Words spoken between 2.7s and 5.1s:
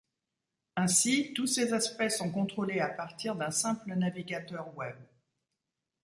à partir d'un simple navigateur web.